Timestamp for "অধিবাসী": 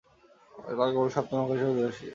1.73-2.07